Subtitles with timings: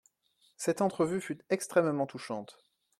[0.57, 2.57] Cette entrevue fut extrêmement touchante.